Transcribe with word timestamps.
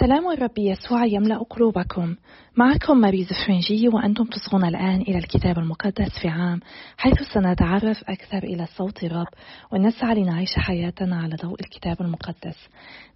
سلام 0.00 0.32
الرب 0.32 0.58
يسوع 0.58 1.04
يملأ 1.06 1.38
قلوبكم. 1.50 2.16
معكم 2.56 2.96
ماريز 2.96 3.28
فرنجي 3.46 3.88
وأنتم 3.88 4.24
تصغون 4.24 4.64
الآن 4.64 5.00
إلى 5.00 5.18
الكتاب 5.18 5.58
المقدس 5.58 6.18
في 6.22 6.28
عام 6.28 6.60
حيث 6.96 7.22
سنتعرف 7.34 8.04
أكثر 8.08 8.38
إلى 8.38 8.66
صوت 8.66 9.04
الرب 9.04 9.26
ونسعى 9.72 10.14
لنعيش 10.14 10.48
حياتنا 10.56 11.16
على 11.16 11.36
ضوء 11.42 11.60
الكتاب 11.60 12.00
المقدس. 12.00 12.68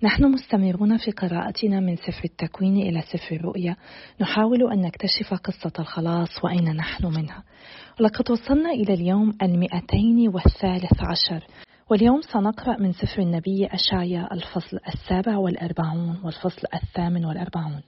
نحن 0.03 0.25
مستمرون 0.25 0.97
في 0.97 1.11
قراءتنا 1.11 1.81
من 1.81 1.97
سفر 1.97 2.25
التكوين 2.25 2.77
إلى 2.77 3.03
سفر 3.03 3.37
الرؤيا. 3.37 3.77
نحاول 4.21 4.73
أن 4.73 4.81
نكتشف 4.81 5.35
قصة 5.35 5.73
الخلاص 5.79 6.45
وأين 6.45 6.77
نحن 6.77 7.07
منها. 7.07 7.43
ولقد 8.01 8.31
وصلنا 8.31 8.71
إلى 8.71 8.95
اليوم 8.95 9.33
المئتين 9.43 10.29
والثالث 10.29 11.03
عشر. 11.03 11.45
واليوم 11.91 12.21
سنقرأ 12.21 12.77
من 12.77 12.93
سفر 12.93 13.23
النبي 13.23 13.67
أشعيا 13.67 14.29
الفصل 14.33 14.79
السابع 14.95 15.37
والأربعون 15.37 16.21
والفصل 16.25 16.67
الثامن 16.75 17.25
والأربعون. 17.25 17.83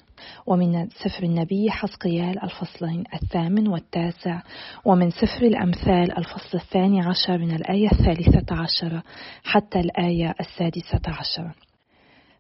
ومن 0.47 0.89
سفر 0.89 1.23
النبي 1.23 1.71
حسقيال 1.71 2.43
الفصلين 2.45 3.05
الثامن 3.15 3.69
والتاسع. 3.69 4.43
ومن 4.85 5.11
سفر 5.11 5.47
الأمثال 5.47 6.19
الفصل 6.19 6.59
الثاني 6.59 7.01
عشر 7.01 7.39
من 7.39 7.55
الآية 7.55 7.89
الثالثة 7.93 8.57
عشرة 8.57 9.03
حتى 9.45 9.81
الآية 9.81 10.35
السادسة 10.41 11.03
عشرة 11.07 11.55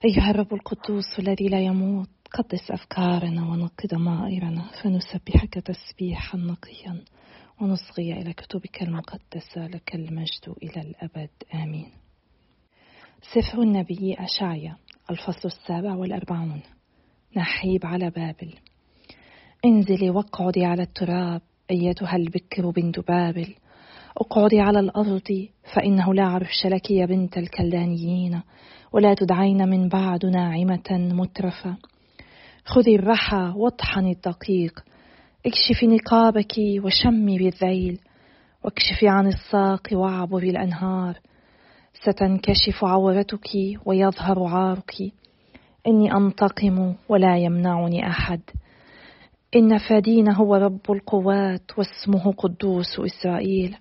أيها 0.05 0.31
الرب 0.31 0.55
القدوس 0.55 1.19
الذي 1.19 1.49
لا 1.49 1.61
يموت 1.61 2.09
قدس 2.39 2.71
أفكارنا 2.71 3.43
ونقي 3.43 3.89
ضمائرنا 3.95 4.65
فنسبحك 4.83 5.55
تسبيحا 5.55 6.39
نقيا. 6.39 7.05
ونصغي 7.63 8.13
إلى 8.13 8.33
كتبك 8.33 8.83
المقدسة 8.83 9.67
لك 9.67 9.95
المجد 9.95 10.55
إلى 10.63 10.81
الأبد. 10.81 11.31
آمين. 11.55 11.91
سفر 13.35 13.63
النبي 13.63 14.17
أشعيا 14.19 14.77
الفصل 15.11 15.49
السابع 15.49 15.95
والأربعون. 15.95 16.63
نحيب 17.37 17.87
على 17.87 18.11
بابل. 18.11 18.55
انزلي 19.65 20.11
واقعدي 20.11 20.65
على 20.65 20.83
التراب 20.83 21.41
أيتها 21.71 22.17
البكر 22.17 22.71
بنت 22.71 23.01
بابل. 23.01 23.55
أقعدي 24.17 24.61
على 24.61 24.81
الأرض 24.81 25.49
فإنه 25.75 26.15
لا 26.15 26.25
عرش 26.25 26.67
لك 26.67 26.91
يا 26.91 27.07
بنت 27.07 27.39
الكلدانيين 27.39 28.41
ولا 28.93 29.15
تدعين 29.15 29.69
من 29.69 29.89
بعد 29.89 30.27
ناعمة 30.27 30.91
مترفة. 30.91 31.77
خذي 32.65 32.95
الرحى 32.95 33.53
واطحني 33.57 34.13
الدقيق 34.13 34.85
اكشفي 35.47 35.87
نقابك 35.87 36.55
وشمي 36.85 37.39
بالذيل 37.39 38.01
واكشفي 38.65 39.09
عن 39.09 39.27
الساق 39.27 39.89
واعبري 39.93 40.51
الأنهار 40.51 41.19
ستنكشف 41.95 42.85
عورتك 42.85 43.49
ويظهر 43.87 44.45
عارك. 44.45 44.95
إني 45.87 46.17
أنتقم 46.17 46.95
ولا 47.09 47.37
يمنعني 47.37 48.07
أحد. 48.07 48.41
إن 49.57 49.79
فدين 49.79 50.33
هو 50.33 50.55
رب 50.55 50.91
القوات 50.91 51.79
واسمه 51.79 52.33
قدوس 52.33 53.01
إسرائيل. 53.01 53.77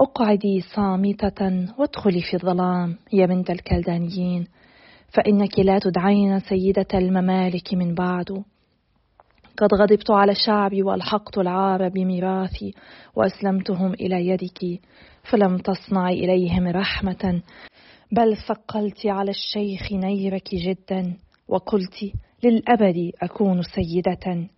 اقعدي 0.00 0.60
صامتة 0.60 1.66
وادخلي 1.78 2.22
في 2.22 2.34
الظلام 2.34 2.96
يا 3.12 3.26
بنت 3.26 3.50
الكلدانيين. 3.50 4.46
فإنك 5.14 5.58
لا 5.58 5.78
تدعين 5.78 6.40
سيدة 6.40 6.86
الممالك 6.94 7.74
من 7.74 7.94
بعد. 7.94 8.44
قد 9.58 9.74
غضبت 9.74 10.10
على 10.10 10.34
شعبي 10.34 10.82
والحقت 10.82 11.38
العار 11.38 11.88
بميراثي 11.88 12.74
وأسلمتهم 13.16 13.94
إلى 13.94 14.28
يدك 14.28 14.80
فلم 15.30 15.58
تصنعي 15.58 16.24
إليهم 16.24 16.68
رحمة. 16.68 17.42
بل 18.12 18.36
ثقلت 18.36 19.06
على 19.06 19.30
الشيخ 19.30 19.92
نيرك 19.92 20.54
جدا 20.54 21.16
وقلت 21.48 22.12
للأبد 22.44 23.12
أكون 23.22 23.62
سيدة. 23.62 24.48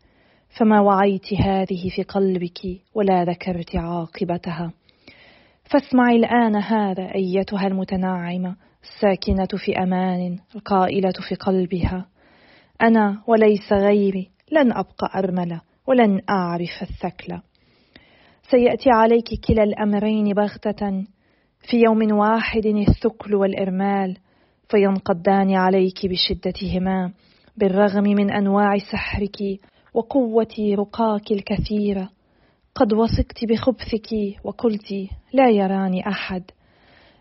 فما 0.59 0.81
وعيت 0.81 1.35
هذه 1.35 1.91
في 1.97 2.03
قلبك 2.03 2.61
ولا 2.95 3.25
ذكرت 3.25 3.77
عاقبتها. 3.77 4.73
فاسمعي 5.65 6.17
الآن 6.17 6.57
هذا 6.57 7.15
أيتها 7.15 7.67
المتنعمه 7.67 8.57
الساكنة 8.83 9.59
في 9.65 9.79
أمان 9.79 10.39
القائلة 10.55 11.15
في 11.29 11.35
قلبها. 11.35 12.07
أنا 12.83 13.23
وليس 13.27 13.73
غيري 13.73 14.31
لن 14.51 14.73
أبقى 14.73 15.19
أرملة 15.19 15.61
ولن 15.87 16.21
أعرف 16.31 16.83
الثكلة. 16.83 17.43
سيأتي 18.51 18.91
عليك 18.91 19.29
كلا 19.49 19.63
الأمرين 19.63 20.35
بغتة. 20.35 21.05
في 21.71 21.77
يوم 21.77 22.13
واحد 22.13 22.67
الثكل 22.67 23.35
والإرمال 23.35 24.17
فينقضان 24.69 25.55
عليك 25.55 26.07
بشدتهما 26.07 27.13
بالرغم 27.57 28.03
من 28.03 28.31
أنواع 28.31 28.79
سحرك 28.79 29.61
وقوة 29.95 30.55
رقاك 30.59 31.31
الكثيرة 31.31 32.11
قد 32.75 32.93
وثقت 32.93 33.45
بخبثك 33.45 34.09
وقلت 34.45 34.93
لا 35.33 35.51
يراني 35.51 36.09
أحد. 36.09 36.43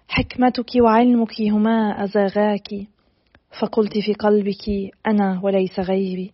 حكمتك 0.08 0.72
وعلمك 0.82 1.42
هما 1.42 2.04
أزاغاك 2.04 2.68
فقلت 3.62 3.98
في 3.98 4.14
قلبك 4.14 4.92
أنا 5.08 5.40
وليس 5.44 5.80
غيري 5.80 6.32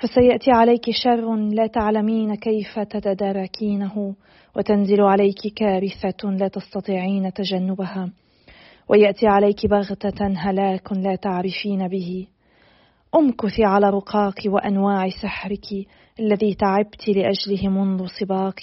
فسيأتي 0.00 0.50
عليك 0.50 0.90
شر 0.90 1.36
لا 1.36 1.66
تعلمين 1.66 2.34
كيف 2.34 2.78
تتداركينه 2.78 4.14
وتنزل 4.56 5.00
عليك 5.00 5.54
كارثة 5.56 6.30
لا 6.30 6.48
تستطيعين 6.48 7.32
تجنبها. 7.32 8.10
ويأتي 8.88 9.26
عليك 9.26 9.66
بغتة 9.66 10.26
هلاك 10.26 10.92
لا 10.92 11.14
تعرفين 11.14 11.88
به. 11.88 12.26
امكثي 13.14 13.64
على 13.64 13.90
رقاك 13.90 14.42
وأنواع 14.46 15.08
سحرك 15.08 15.86
الذي 16.20 16.54
تعبت 16.54 17.08
لأجله 17.08 17.68
منذ 17.68 18.06
صباك 18.20 18.60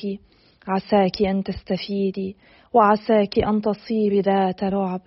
عساك 0.68 1.22
أن 1.22 1.44
تستفيدي 1.44 2.36
وعساك 2.74 3.40
أن 3.40 3.62
تصيري 3.62 4.22
ذات 4.22 4.64
رعب. 4.64 5.02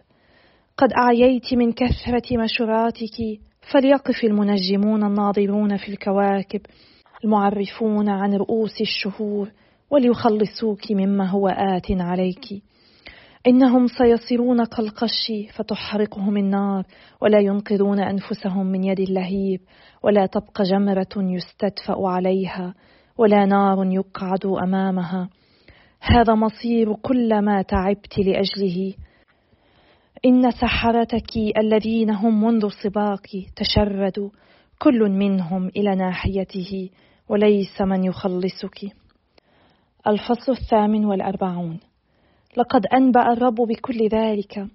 قد 0.76 0.92
أعييت 0.92 1.54
من 1.54 1.72
كثرة 1.72 2.36
مشوراتك 2.44 3.47
فليقف 3.72 4.24
المنجمون 4.24 5.04
الناظرون 5.04 5.76
في 5.76 5.88
الكواكب 5.88 6.60
المعرفون 7.24 8.08
عن 8.08 8.34
رؤوس 8.34 8.80
الشهور 8.80 9.50
وليخلصوك 9.90 10.90
مما 10.90 11.30
هو 11.30 11.48
آت 11.48 11.86
عليك. 11.90 12.62
إنهم 13.46 13.86
سيصيرون 13.86 14.64
كالقش 14.64 15.32
فتحرقهم 15.54 16.36
النار 16.36 16.84
ولا 17.22 17.38
ينقذون 17.38 18.00
أنفسهم 18.00 18.66
من 18.66 18.84
يد 18.84 19.00
اللهيب 19.00 19.60
ولا 20.04 20.26
تبقى 20.26 20.64
جمرة 20.64 21.14
يستدفأ 21.16 22.08
عليها 22.08 22.74
ولا 23.18 23.44
نار 23.46 23.84
يقعد 23.84 24.46
أمامها. 24.46 25.28
هذا 26.00 26.34
مصير 26.34 26.94
كل 26.94 27.42
ما 27.42 27.62
تعبت 27.62 28.18
لأجله 28.18 28.94
إن 30.24 30.50
سحرتك 30.50 31.36
الذين 31.58 32.10
هم 32.10 32.44
منذ 32.44 32.68
صباك 32.68 33.28
تشردوا 33.56 34.30
كل 34.78 35.10
منهم 35.10 35.68
إلى 35.68 35.94
ناحيته 35.94 36.90
وليس 37.28 37.80
من 37.80 38.04
يخلصك. 38.04 38.78
الفصل 40.06 40.52
الثامن 40.52 41.04
والأربعون. 41.04 41.80
لقد 42.56 42.86
أنبأ 42.86 43.32
الرب 43.32 43.54
بكل 43.54 44.08
ذلك. 44.08 44.66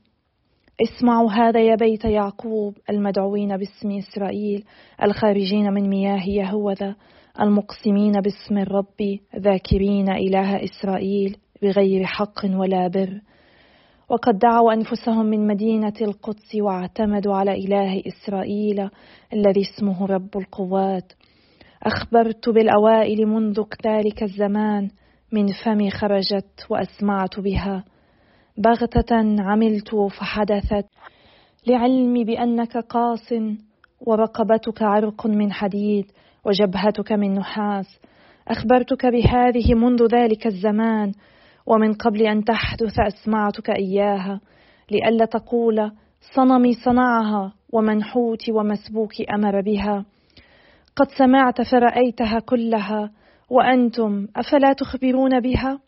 اسمعوا 0.81 1.31
هذا 1.31 1.61
يا 1.61 1.75
بيت 1.75 2.05
يعقوب 2.05 2.77
المدعوين 2.89 3.57
باسم 3.57 3.91
إسرائيل 3.91 4.63
الخارجين 5.03 5.73
من 5.73 5.89
مياه 5.89 6.29
يهوذا 6.29 6.95
المقسمين 7.41 8.21
باسم 8.21 8.57
الرب 8.57 9.19
ذاكرين 9.37 10.09
إله 10.09 10.63
إسرائيل 10.63 11.37
بغير 11.61 12.05
حق 12.05 12.45
ولا 12.45 12.87
بر. 12.87 13.21
وقد 14.09 14.39
دعوا 14.39 14.73
أنفسهم 14.73 15.25
من 15.25 15.47
مدينة 15.47 15.93
القدس 16.01 16.55
واعتمدوا 16.55 17.35
على 17.35 17.51
إله 17.51 18.03
إسرائيل 18.07 18.89
الذي 19.33 19.61
اسمه 19.61 20.05
رب 20.05 20.37
القوات. 20.37 21.13
أخبرت 21.83 22.49
بالأوائل 22.49 23.25
منذ 23.25 23.63
ذلك 23.85 24.23
الزمان 24.23 24.89
من 25.31 25.45
فمي 25.65 25.91
خرجت 25.91 26.65
وأسمعت 26.69 27.39
بها. 27.39 27.83
بغتة 28.57 29.41
عملت 29.41 29.95
فحدثت. 29.95 30.85
لعلمي 31.67 32.23
بأنك 32.23 32.77
قاس 32.77 33.33
ورقبتك 34.01 34.81
عرق 34.81 35.27
من 35.27 35.51
حديد 35.51 36.05
وجبهتك 36.45 37.11
من 37.11 37.33
نحاس. 37.33 37.99
أخبرتك 38.47 39.05
بهذه 39.05 39.73
منذ 39.73 40.07
ذلك 40.15 40.47
الزمان 40.47 41.11
ومن 41.65 41.93
قبل 41.93 42.21
أن 42.21 42.43
تحدث 42.43 42.99
أسمعتك 42.99 43.69
إياها 43.69 44.41
لئلا 44.91 45.25
تقول 45.25 45.91
صنمي 46.35 46.73
صنعها 46.73 47.53
ومنحوت 47.73 48.49
ومسبوك 48.49 49.11
أمر 49.33 49.61
بها. 49.61 50.05
قد 50.95 51.07
سمعت 51.17 51.61
فرأيتها 51.61 52.39
كلها 52.39 53.11
وأنتم 53.49 54.27
أفلا 54.35 54.73
تخبرون 54.73 55.39
بها؟ 55.39 55.79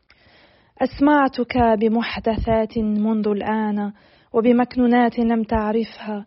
أسمعتك 0.81 1.57
بمحدثات 1.57 2.77
منذ 2.77 3.27
الآن 3.27 3.91
وبمكنونات 4.33 5.19
لم 5.19 5.43
تعرفها. 5.43 6.25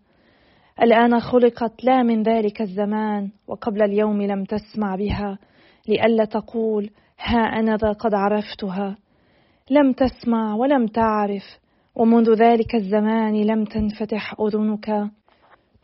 الآن 0.83 1.21
خلقت 1.21 1.85
لا 1.85 2.03
من 2.03 2.23
ذلك 2.23 2.61
الزمان 2.61 3.31
وقبل 3.49 3.83
اليوم 3.83 4.23
لم 4.23 4.45
تسمع 4.45 4.97
بها. 4.97 5.39
لئلا 5.89 6.25
تقول 6.25 6.91
ها 7.21 7.39
أنا 7.39 7.77
ذا 7.77 7.93
قد 7.93 8.15
عرفتها. 8.15 8.97
لم 9.71 9.93
تسمع 9.93 10.55
ولم 10.55 10.87
تعرف 10.87 11.43
ومنذ 11.95 12.35
ذلك 12.35 12.75
الزمان 12.75 13.35
لم 13.35 13.65
تنفتح 13.65 14.35
أذنك. 14.41 15.11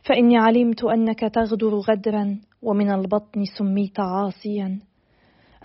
فإني 0.03 0.37
علمت 0.37 0.83
أنك 0.83 1.19
تغدر 1.19 1.75
غدرا 1.75 2.39
ومن 2.61 2.91
البطن 2.91 3.43
سميت 3.57 3.99
عاصيا. 3.99 4.79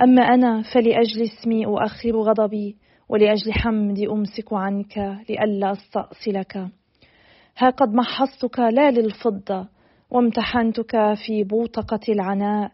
أما 0.02 0.22
أنا 0.22 0.62
فلأجل 0.62 1.22
اسمي 1.22 1.66
أؤخر 1.66 2.16
غضبي 2.16 2.76
ولأجل 3.08 3.52
حمدي 3.52 4.08
أمسك 4.08 4.52
عنك 4.52 4.98
لئلا 5.28 5.72
أستأصلك. 5.72 6.56
ها 7.58 7.70
قد 7.70 7.94
محصتك 7.94 8.58
لا 8.58 8.90
للفضة 8.90 9.68
وامتحنتك 10.10 11.14
في 11.26 11.44
بوتقة 11.44 12.00
العناء. 12.08 12.72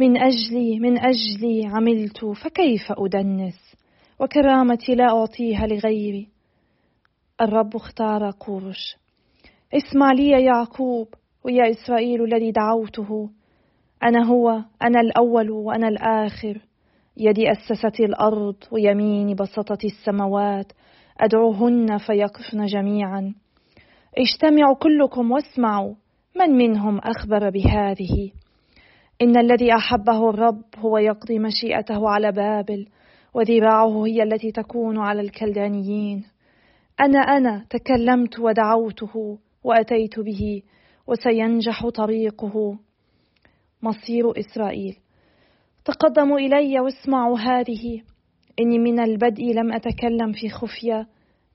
من 0.00 0.16
أجلي 0.16 0.80
من 0.80 0.98
أجلي 0.98 1.66
عملت 1.66 2.24
فكيف 2.24 2.92
أدنس؟ 2.92 3.69
وكرامتي 4.20 4.94
لا 4.94 5.04
أعطيها 5.04 5.66
لغيري. 5.66 6.28
الرب 7.40 7.76
اختار 7.76 8.30
قورش 8.30 8.96
اسمع 9.74 10.12
لي 10.12 10.28
يا 10.28 10.38
يعقوب 10.38 11.08
ويا 11.44 11.70
إسرائيل 11.70 12.24
الذي 12.24 12.50
دعوته. 12.50 13.30
أنا 14.02 14.24
هو 14.24 14.50
أنا 14.82 15.00
الأول 15.00 15.50
وأنا 15.50 15.88
الآخر. 15.88 16.60
يدي 17.16 17.50
أسست 17.52 18.00
الأرض 18.00 18.56
ويميني 18.72 19.34
بسطت 19.34 19.84
السماوات. 19.84 20.72
أدعوهن 21.20 21.98
فيقفن 21.98 22.66
جميعا. 22.66 23.34
اجتمعوا 24.18 24.74
كلكم 24.74 25.30
واسمعوا 25.30 25.94
من 26.36 26.50
منهم 26.50 26.98
أخبر 26.98 27.50
بهذه. 27.50 28.30
إن 29.22 29.36
الذي 29.38 29.74
أحبه 29.74 30.30
الرب 30.30 30.62
هو 30.78 30.98
يقضي 30.98 31.38
مشيئته 31.38 32.08
على 32.08 32.32
بابل. 32.32 32.86
وذراعه 33.34 34.06
هي 34.06 34.22
التي 34.22 34.52
تكون 34.52 34.98
على 34.98 35.20
الكلدانيين. 35.20 36.24
أنا 37.00 37.18
أنا 37.18 37.64
تكلمت 37.70 38.38
ودعوته 38.38 39.38
وأتيت 39.64 40.20
به 40.20 40.62
وسينجح 41.06 41.88
طريقه. 41.88 42.78
مصير 43.82 44.38
إسرائيل. 44.38 44.96
تقدموا 45.84 46.38
إلي 46.38 46.80
واسمعوا 46.80 47.38
هذه. 47.38 48.02
إني 48.60 48.78
من 48.78 49.00
البدء 49.00 49.44
لم 49.44 49.72
أتكلم 49.72 50.32
في 50.32 50.48
خفية. 50.48 51.06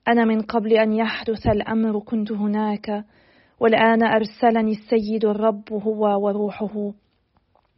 أنا 0.08 0.24
من 0.24 0.40
قبل 0.40 0.72
أن 0.72 0.92
يحدث 0.92 1.46
الأمر 1.46 2.00
كنت 2.00 2.32
هناك. 2.32 3.04
والآن 3.60 4.02
أرسلني 4.02 4.70
السيد 4.70 5.24
الرب 5.24 5.72
هو 5.72 6.26
وروحه. 6.26 6.92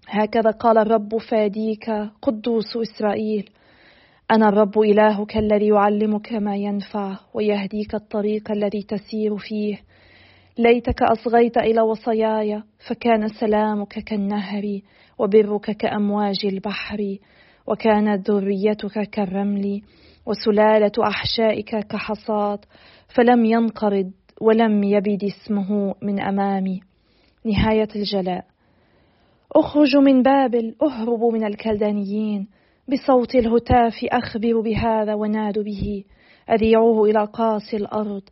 هكذا 0.08 0.50
قال 0.50 0.78
الرب 0.78 1.16
فاديك 1.16 1.90
قدوس 2.22 2.76
إسرائيل. 2.76 3.50
أنا 4.30 4.48
الرب 4.48 4.78
إلهك 4.78 5.36
الذي 5.36 5.68
يعلمك 5.68 6.32
ما 6.32 6.56
ينفع 6.56 7.16
ويهديك 7.34 7.94
الطريق 7.94 8.50
الذي 8.50 8.82
تسير 8.82 9.36
فيه. 9.36 9.80
ليتك 10.58 11.02
أصغيت 11.02 11.56
إلى 11.56 11.80
وصاياي 11.80 12.62
فكان 12.88 13.28
سلامك 13.28 13.88
كالنهر 13.88 14.80
وبرك 15.18 15.70
كأمواج 15.70 16.36
البحر 16.44 17.16
وكانت 17.66 18.30
ذريتك 18.30 19.10
كالرمل 19.10 19.80
وسلالة 20.26 20.92
أحشائك 21.08 21.76
كحصاد 21.76 22.58
فلم 23.14 23.44
ينقرض 23.44 24.10
ولم 24.40 24.84
يبد 24.84 25.24
اسمه 25.24 25.94
من 26.02 26.20
أمامي 26.20 26.80
نهاية 27.44 27.88
الجلاء. 27.96 28.44
أخرج 29.52 29.96
من 29.96 30.22
بابل 30.22 30.74
أهرب 30.82 31.24
من 31.32 31.44
الكلدانيين. 31.44 32.48
بصوت 32.88 33.34
الهتاف 33.34 33.94
أخبر 34.04 34.60
بهذا 34.60 35.14
ونادوا 35.14 35.62
به 35.62 36.04
أذيعوه 36.50 37.10
إلى 37.10 37.24
قاصي 37.24 37.76
الأرض. 37.76 38.22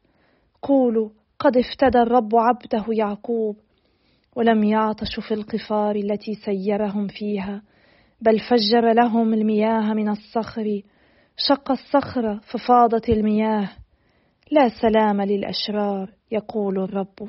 قولوا 0.62 1.10
قد 1.38 1.56
افتدى 1.56 1.98
الرب 1.98 2.36
عبده 2.36 2.84
يعقوب. 2.92 3.56
ولم 4.36 4.64
يعطشوا 4.64 5.22
في 5.22 5.34
القفار 5.34 5.96
التي 5.96 6.34
سيرهم 6.34 7.06
فيها 7.08 7.62
بل 8.20 8.38
فجر 8.38 8.92
لهم 8.92 9.34
المياه 9.34 9.94
من 9.94 10.08
الصخر. 10.08 10.82
شق 11.36 11.70
الصخر 11.70 12.40
ففاضت 12.40 13.08
المياه. 13.08 13.68
لا 14.50 14.68
سلام 14.68 15.22
للأشرار 15.22 16.12
يقول 16.30 16.78
الرب. 16.78 17.28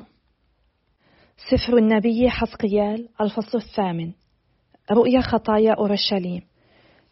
سفر 1.50 1.76
النبي 1.76 2.30
حسقيال 2.30 3.08
الفصل 3.20 3.58
الثامن. 3.58 4.12
رؤيا 4.92 5.20
خطايا 5.20 5.72
أورشليم. 5.72 6.42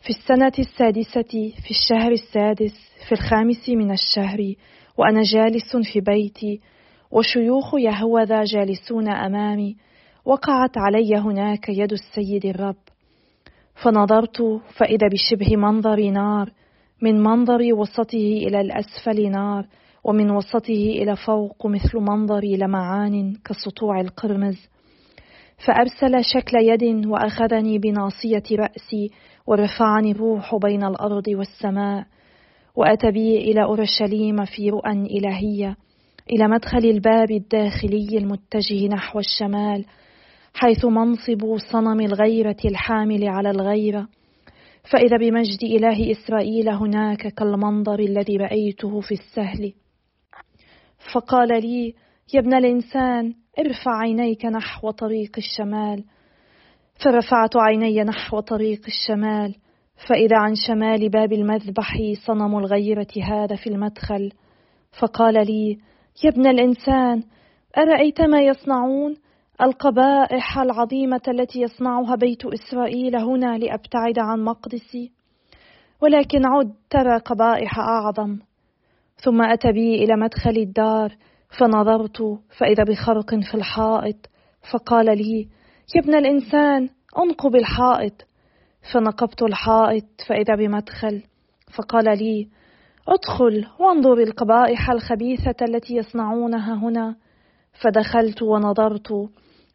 في 0.00 0.10
السنة 0.10 0.52
السادسة 0.58 1.52
في 1.64 1.70
الشهر 1.70 2.12
السادس 2.12 2.75
في 3.08 3.12
الخامس 3.12 3.69
من 3.69 3.90
الشهر 3.90 4.54
وأنا 4.98 5.22
جالس 5.22 5.76
في 5.93 6.00
بيتي 6.00 6.60
وشيوخ 7.10 7.75
يهوذا 7.75 8.44
جالسون 8.44 9.08
أمامي 9.08 9.76
وقعت 10.25 10.78
علي 10.78 11.16
هناك 11.16 11.69
يد 11.69 11.93
السيد 11.93 12.46
الرب. 12.46 12.76
فنظرت 13.82 14.43
فإذا 14.76 15.08
بشبه 15.12 15.56
منظر 15.56 16.10
نار 16.10 16.52
من 17.02 17.22
منظر 17.22 17.75
وسطه 17.75 18.43
إلى 18.46 18.60
الأسفل 18.60 19.31
نار 19.31 19.66
ومن 20.04 20.31
وسطه 20.31 20.72
إلى 20.72 21.16
فوق 21.16 21.66
مثل 21.66 21.98
منظر 21.98 22.44
لمعان 22.44 23.34
كسطوع 23.44 24.00
القرمز. 24.00 24.69
فأرسل 25.66 26.25
شكل 26.25 26.56
يد 26.56 27.06
وأخذني 27.06 27.78
بناصية 27.78 28.43
رأسي 28.52 29.10
ورفعني 29.46 30.10
الروح 30.10 30.56
بين 30.56 30.84
الأرض 30.84 31.28
والسماء 31.28 32.06
وأتى 32.76 33.10
بي 33.10 33.37
إلى 33.38 33.62
أورشليم 33.62 34.44
في 34.44 34.70
رؤى 34.70 34.93
إلهية 34.93 35.76
إلى 36.31 36.48
مدخل 36.48 36.84
الباب 36.84 37.31
الداخلي 37.31 38.19
المتجه 38.19 38.88
نحو 38.88 39.19
الشمال 39.19 39.84
حيث 40.54 40.84
منصب 40.84 41.56
صنم 41.72 42.00
الغيرة 42.00 42.56
الحامل 42.64 43.28
على 43.28 43.50
الغيرة. 43.50 44.08
فإذا 44.93 45.16
بمجد 45.16 45.62
إله 45.62 46.10
إسرائيل 46.10 46.69
هناك 46.69 47.26
كالمنظر 47.26 47.98
الذي 47.98 48.37
رأيته 48.37 49.00
في 49.00 49.12
السهل. 49.12 49.72
فقال 51.12 51.48
لي 51.48 51.94
يا 52.34 52.40
ابن 52.40 52.54
الإنسان 52.54 53.34
ارفع 53.58 53.98
عينيك 54.00 54.44
نحو 54.46 54.90
طريق 54.90 55.31
الشمال 55.38 56.04
فرفعت 57.05 57.56
عيني 57.56 58.03
نحو 58.03 58.41
طريق 58.41 58.81
الشمال 58.86 59.55
فإذا 60.08 60.36
عن 60.36 60.55
شمال 60.67 61.08
باب 61.08 61.32
المذبح 61.32 61.96
صنم 62.26 62.58
الغيرة 62.58 63.06
هذا 63.22 63.56
في 63.56 63.67
المدخل. 63.67 64.32
فقال 65.00 65.34
لي 65.34 65.79
يا 66.24 66.31
ابن 66.31 66.46
الإنسان 66.46 67.22
أرأيت 67.79 68.20
ما 68.20 68.41
يصنعون؟ 68.41 69.15
القبائح 69.60 70.58
العظيمة 70.58 71.20
التي 71.29 71.60
يصنعها 71.60 72.17
بيت 72.17 72.43
إسرائيل 72.44 73.17
هنا 73.17 73.58
لأبتعد 73.58 74.19
عن 74.19 74.44
مقدسي. 74.44 75.12
ولكن 76.03 76.46
عد 76.46 76.74
ترى 76.91 77.19
قبائح 77.19 77.79
أعظم. 77.79 78.38
ثم 79.17 79.43
أتى 79.43 79.72
بي 79.72 80.05
إلى 80.05 80.17
مدخل 80.17 80.56
الدار 80.56 81.17
فنظرت 81.58 82.22
فإذا 82.58 82.84
بخرق 82.84 83.34
في 83.34 83.55
الحائط 83.55 84.17
فقال 84.72 85.06
لي 85.06 85.48
يا 85.94 86.00
ابن 86.00 86.14
الإنسان 86.14 86.88
انقب 87.19 87.56
الحائط. 87.56 88.12
فنقبت 88.93 89.43
الحائط 89.43 90.05
فإذا 90.28 90.55
بمدخل 90.55 91.22
فقال 91.74 92.05
لي 92.19 92.48
ادخل 93.08 93.66
وانظر 93.81 94.19
القبائح 94.22 94.90
الخبيثة 94.90 95.55
التي 95.69 95.96
يصنعونها 95.96 96.74
هنا. 96.74 97.16
فدخلت 97.82 98.43
ونظرت 98.43 99.12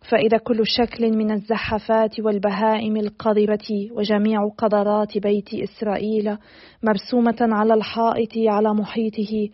فإذا 0.09 0.37
كل 0.37 0.61
شكل 0.63 1.17
من 1.17 1.31
الزحفات 1.31 2.19
والبهائم 2.19 2.97
القذرة 2.97 3.91
وجميع 3.91 4.49
قدرات 4.57 5.17
بيت 5.17 5.49
إسرائيل 5.53 6.37
مرسومة 6.83 7.37
على 7.41 7.73
الحائط 7.73 8.31
على 8.37 8.73
محيطه 8.73 9.49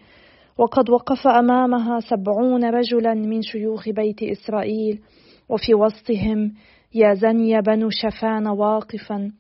وقد 0.57 0.89
وقف 0.89 1.27
أمامها 1.27 1.99
سبعون 1.99 2.65
رجلا 2.65 3.13
من 3.13 3.41
شيوخ 3.41 3.89
بيت 3.89 4.23
إسرائيل. 4.23 5.01
وفي 5.49 5.73
وسطهم 5.73 6.53
يازني 6.93 7.61
بن 7.61 7.89
شفان 7.89 8.47
واقفا 8.47 9.31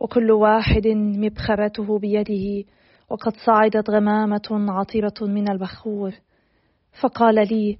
وكل 0.00 0.30
واحد 0.30 0.86
مبخرته 0.96 1.98
بيده 1.98 2.64
وقد 3.10 3.32
صعدت 3.46 3.90
غمامة 3.90 4.48
عطرة 4.50 5.26
من 5.26 5.50
البخور. 5.50 6.14
فقال 7.02 7.34
لي 7.34 7.78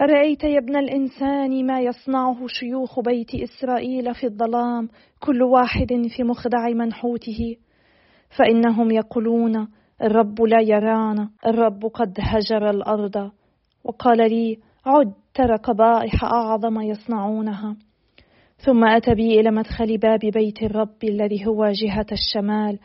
أرأيت 0.00 0.44
يا 0.44 0.58
ابن 0.58 0.76
الإنسان 0.76 1.66
ما 1.66 1.80
يصنعه 1.80 2.46
شيوخ 2.46 3.00
بيت 3.00 3.34
إسرائيل 3.34 4.14
في 4.14 4.24
الظلام 4.24 4.88
كل 5.20 5.42
واحد 5.42 5.88
في 6.16 6.22
مخدع 6.22 6.68
منحوته؟ 6.68 7.56
فإنهم 8.38 8.90
يقولون 8.90 9.68
الرب 10.02 10.42
لا 10.42 10.60
يرانا 10.60 11.30
الرب 11.46 11.86
قد 11.86 12.14
هجر 12.18 12.70
الأرض. 12.70 13.30
وقال 13.84 14.18
لي 14.18 14.58
عد 14.86 15.12
ترى 15.34 15.56
قبائح 15.56 16.24
أعظم 16.24 16.80
يصنعونها. 16.80 17.76
ثم 18.56 18.84
أتى 18.84 19.14
بي 19.14 19.40
إلى 19.40 19.50
مدخل 19.50 19.98
باب 19.98 20.18
بيت 20.18 20.62
الرب 20.62 21.04
الذي 21.04 21.46
هو 21.46 21.68
جهة 21.68 22.06
الشمال. 22.12 22.78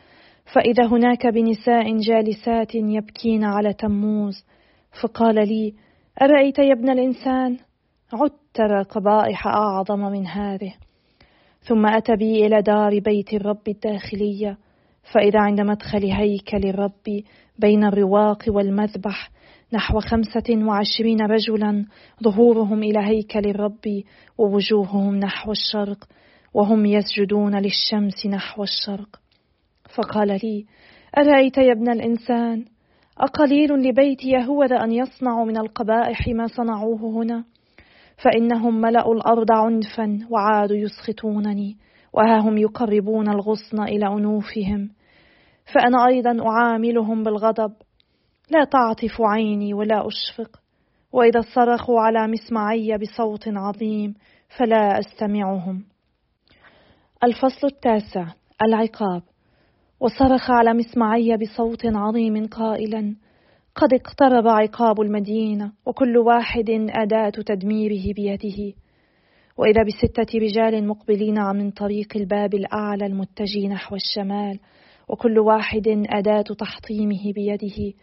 فإذا 0.53 0.85
هناك 0.85 1.27
بنساء 1.27 1.97
جالسات 1.97 2.75
يبكين 2.75 3.43
على 3.43 3.73
تموز. 3.73 4.45
فقال 5.01 5.35
لي 5.35 5.73
أرأيت 6.21 6.59
يا 6.59 6.73
ابن 6.73 6.89
الإنسان؟ 6.89 7.57
عد 8.13 8.31
ترى 8.53 8.83
قبائح 8.83 9.47
أعظم 9.47 9.99
من 9.99 10.27
هذه. 10.27 10.73
ثم 11.61 11.85
أتى 11.85 12.15
بي 12.15 12.45
إلى 12.45 12.61
دار 12.61 12.99
بيت 12.99 13.33
الرب 13.33 13.67
الداخلية. 13.67 14.57
فإذا 15.13 15.39
عند 15.39 15.61
مدخل 15.61 16.11
هيكل 16.11 16.69
الرب 16.69 17.23
بين 17.59 17.83
الرواق 17.83 18.43
والمذبح 18.47 19.29
نحو 19.73 19.99
خمسة 19.99 20.65
وعشرين 20.67 21.21
رجلا 21.21 21.85
ظهورهم 22.23 22.83
إلى 22.83 22.99
هيكل 22.99 23.49
الرب 23.49 24.03
ووجوههم 24.37 25.15
نحو 25.15 25.51
الشرق 25.51 25.97
وهم 26.53 26.85
يسجدون 26.85 27.55
للشمس 27.55 28.25
نحو 28.25 28.63
الشرق. 28.63 29.19
فقال 29.95 30.27
لي 30.27 30.65
أرأيت 31.17 31.57
يا 31.57 31.71
ابن 31.71 31.89
الإنسان؟ 31.89 32.65
أقليل 33.17 33.71
لبيت 33.73 34.25
يهوذا 34.25 34.83
أن 34.83 34.91
يصنعوا 34.91 35.45
من 35.45 35.57
القبائح 35.57 36.27
ما 36.27 36.47
صنعوه 36.47 37.23
هنا؟ 37.23 37.43
فإنهم 38.23 38.81
ملأوا 38.81 39.15
الأرض 39.15 39.51
عنفا 39.51 40.19
وعادوا 40.29 40.77
يسخطونني 40.77 41.77
وها 42.13 42.39
هم 42.39 42.57
يقربون 42.57 43.29
الغصن 43.29 43.83
إلى 43.83 44.07
أنوفهم. 44.07 44.89
فأنا 45.73 46.07
أيضا 46.07 46.47
أعاملهم 46.47 47.23
بالغضب 47.23 47.73
لا 48.49 48.63
تعطف 48.63 49.21
عيني 49.21 49.73
ولا 49.73 50.07
أشفق 50.07 50.59
وإذا 51.11 51.41
صرخوا 51.55 51.99
على 52.01 52.27
مسمعي 52.27 52.97
بصوت 52.97 53.47
عظيم 53.47 54.13
فلا 54.57 54.99
أستمعهم. 54.99 55.83
الفصل 57.23 57.67
التاسع 57.67 58.27
العقاب. 58.61 59.21
وصرخ 59.99 60.51
على 60.51 60.73
مسمعي 60.73 61.37
بصوت 61.37 61.85
عظيم 61.85 62.47
قائلا 62.47 63.15
قد 63.75 63.93
اقترب 63.93 64.47
عقاب 64.47 65.01
المدينة 65.01 65.71
وكل 65.85 66.17
واحد 66.17 66.69
أداة 66.89 67.29
تدميره 67.29 68.13
بيده. 68.13 68.73
وإذا 69.57 69.83
بستة 69.83 70.39
رجال 70.39 70.87
مقبلين 70.87 71.39
من 71.41 71.71
طريق 71.71 72.07
الباب 72.15 72.53
الأعلى 72.53 73.05
المتجه 73.05 73.67
نحو 73.67 73.95
الشمال 73.95 74.59
وكل 75.09 75.39
واحد 75.39 76.05
أداة 76.09 76.55
تحطيمه 76.59 77.33
بيده. 77.35 77.93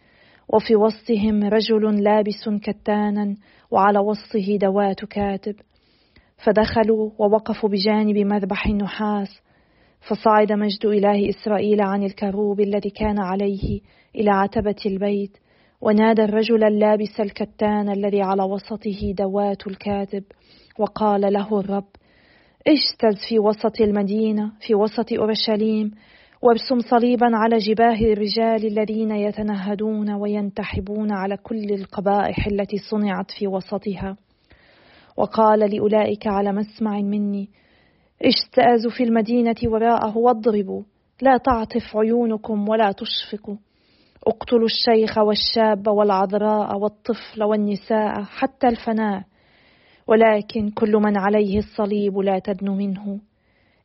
وفي 0.49 0.75
وسطهم 0.75 1.43
رجل 1.43 2.03
لابس 2.03 2.49
كتانا 2.63 3.35
وعلى 3.71 3.99
وسطه 3.99 4.57
دوات 4.61 5.05
كاتب. 5.05 5.55
فدخلوا 6.45 7.11
ووقفوا 7.19 7.69
بجانب 7.69 8.17
مذبح 8.17 8.67
النحاس 8.67 9.41
فصعد 10.07 10.51
مجد 10.51 10.85
إله 10.85 11.29
إسرائيل 11.29 11.81
عن 11.81 12.03
الكروب 12.03 12.59
الذي 12.59 12.89
كان 12.89 13.19
عليه 13.19 13.79
إلى 14.15 14.31
عتبة 14.31 14.75
البيت. 14.85 15.37
ونادى 15.81 16.23
الرجل 16.23 16.63
اللابس 16.63 17.19
الكتان 17.19 17.89
الذي 17.89 18.21
على 18.21 18.43
وسطه 18.43 19.13
دوات 19.17 19.67
الكاتب 19.67 20.23
وقال 20.79 21.33
له 21.33 21.59
الرب 21.59 21.87
اجتز 22.67 23.25
في 23.29 23.39
وسط 23.39 23.81
المدينة 23.81 24.51
في 24.59 24.75
وسط 24.75 25.13
أورشليم؟ 25.13 25.91
وارسم 26.45 26.79
صليبا 26.79 27.25
على 27.33 27.57
جباه 27.57 27.99
الرجال 28.01 28.65
الذين 28.65 29.11
يتنهدون 29.11 30.11
وينتحبون 30.11 31.11
على 31.11 31.37
كل 31.37 31.73
القبائح 31.73 32.47
التي 32.47 32.77
صنعت 32.91 33.31
في 33.31 33.47
وسطها. 33.47 34.17
وقال 35.17 35.59
لأولئك 35.75 36.27
على 36.27 36.51
مسمع 36.51 37.01
مني 37.01 37.49
اجتازوا 38.21 38.91
في 38.97 39.03
المدينة 39.03 39.55
وراءه 39.65 40.17
واضربوا 40.17 40.83
لا 41.21 41.37
تعطف 41.37 41.97
عيونكم 41.97 42.69
ولا 42.69 42.91
تشفقوا 42.91 43.55
اقتلوا 44.27 44.65
الشيخ 44.65 45.17
والشاب 45.17 45.87
والعذراء 45.87 46.77
والطفل 46.77 47.43
والنساء 47.43 48.23
حتى 48.23 48.67
الفناء 48.67 49.23
ولكن 50.07 50.69
كل 50.69 50.91
من 50.91 51.17
عليه 51.17 51.57
الصليب 51.57 52.17
لا 52.17 52.39
تدن 52.39 52.69
منه. 52.69 53.19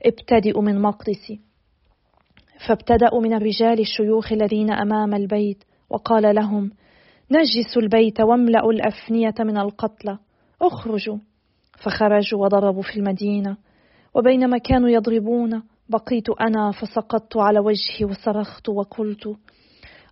ابتدئوا 0.06 0.62
من 0.62 0.82
مقدسي. 0.82 1.49
فابتدأوا 2.68 3.20
من 3.20 3.34
الرجال 3.34 3.80
الشيوخ 3.80 4.32
الذين 4.32 4.70
أمام 4.72 5.14
البيت 5.14 5.64
وقال 5.90 6.34
لهم 6.34 6.70
نجسوا 7.30 7.82
البيت 7.82 8.20
واملأوا 8.20 8.72
الأفنية 8.72 9.34
من 9.40 9.58
القتلى 9.58 10.18
اخرجوا. 10.62 11.18
فخرجوا 11.84 12.44
وضربوا 12.44 12.82
في 12.82 12.96
المدينة. 12.96 13.56
وبينما 14.14 14.58
كانوا 14.58 14.88
يضربون 14.88 15.62
بقيت 15.88 16.30
أنا 16.30 16.72
فسقطت 16.72 17.36
على 17.36 17.60
وجهي 17.60 18.04
وصرخت 18.04 18.68
وقلت 18.68 19.26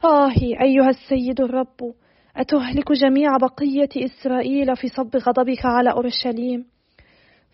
آه 0.05 0.33
أيها 0.62 0.88
السيد 0.88 1.40
الرب 1.40 1.95
أتهلك 2.37 2.93
جميع 2.93 3.37
بقية 3.37 3.88
إسرائيل 4.05 4.76
في 4.76 4.88
صب 4.88 5.17
غضبك 5.17 5.64
على 5.64 5.90
أورشليم؟ 5.90 6.67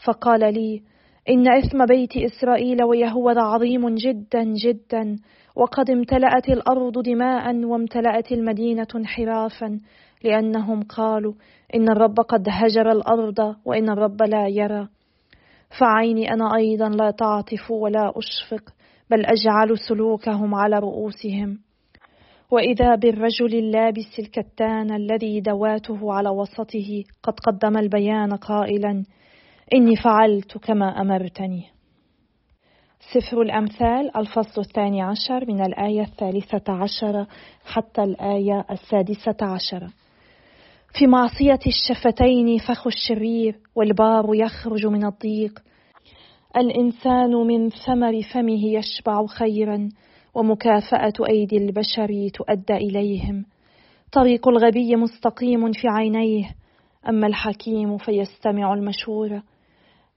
فقال 0.04 0.54
لي 0.54 0.82
إن 1.28 1.48
إثم 1.48 1.86
بيت 1.86 2.16
إسرائيل 2.16 2.84
ويهوذا 2.84 3.42
عظيم 3.42 3.94
جدا 3.94 4.44
جدا 4.44 5.16
وقد 5.56 5.90
امتلأت 5.90 6.48
الأرض 6.48 7.02
دماء 7.02 7.64
وامتلأت 7.64 8.32
المدينة 8.32 8.86
انحرافا 8.96 9.80
لأنهم 10.24 10.82
قالوا 10.82 11.32
إن 11.74 11.88
الرب 11.88 12.20
قد 12.20 12.46
هجر 12.48 12.92
الأرض 12.92 13.56
وإن 13.64 13.90
الرب 13.90 14.22
لا 14.22 14.48
يرى. 14.48 14.88
فعيني 15.80 16.32
أنا 16.32 16.56
أيضا 16.56 16.88
لا 16.88 17.10
تعطف 17.10 17.70
ولا 17.70 18.12
أشفق 18.16 18.70
بل 19.10 19.26
أجعل 19.26 19.78
سلوكهم 19.88 20.54
على 20.54 20.78
رؤوسهم. 20.78 21.58
وإذا 22.50 22.94
بالرجل 22.94 23.58
اللابس 23.58 24.18
الكتان 24.18 24.94
الذي 24.94 25.40
دواته 25.40 26.12
على 26.12 26.28
وسطه 26.28 27.04
قد 27.22 27.34
قدم 27.40 27.76
البيان 27.76 28.34
قائلا 28.34 29.04
إني 29.72 29.96
فعلت 29.96 30.58
كما 30.58 31.00
أمرتني. 31.00 31.64
سفر 33.14 33.42
الأمثال 33.42 34.16
الفصل 34.16 34.60
الثاني 34.60 35.02
عشر 35.02 35.46
من 35.46 35.60
الآية 35.64 36.02
الثالثة 36.02 36.72
عشرة 36.72 37.26
حتى 37.64 38.02
الآية 38.02 38.64
السادسة 38.70 39.36
عشرة 39.42 39.90
في 40.98 41.06
معصية 41.06 41.58
الشفتين 41.66 42.58
فخ 42.58 42.86
الشرير 42.86 43.58
والبار 43.74 44.34
يخرج 44.34 44.86
من 44.86 45.06
الضيق. 45.06 45.62
الإنسان 46.56 47.30
من 47.30 47.70
ثمر 47.70 48.22
فمه 48.22 48.64
يشبع 48.64 49.26
خيرا 49.26 49.88
ومكافأة 50.34 51.12
أيدي 51.28 51.56
البشر 51.56 52.28
تؤدى 52.34 52.76
إليهم. 52.76 53.44
طريق 54.12 54.48
الغبي 54.48 54.96
مستقيم 54.96 55.72
في 55.72 55.88
عينيه 55.88 56.50
أما 57.08 57.26
الحكيم 57.26 57.98
فيستمع 57.98 58.74
المشورة 58.74 59.42